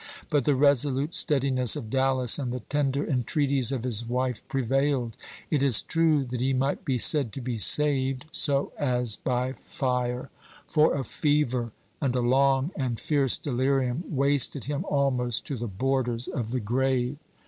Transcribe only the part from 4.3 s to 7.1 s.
prevailed. It is true that he might be